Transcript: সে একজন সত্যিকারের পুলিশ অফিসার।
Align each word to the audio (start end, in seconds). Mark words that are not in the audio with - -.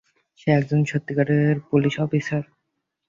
সে 0.39 0.47
একজন 0.51 0.79
সত্যিকারের 0.85 1.55
পুলিশ 1.69 1.93
অফিসার। 1.99 2.43